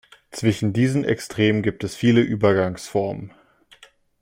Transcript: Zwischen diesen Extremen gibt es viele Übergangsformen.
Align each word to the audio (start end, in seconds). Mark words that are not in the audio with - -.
Zwischen 0.31 0.73
diesen 0.73 1.03
Extremen 1.05 1.61
gibt 1.61 1.83
es 1.83 1.95
viele 1.95 2.21
Übergangsformen. 2.21 3.35